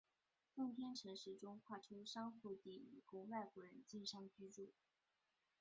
[0.55, 4.73] 奉天城市中划出商埠地以供外国人经商居住。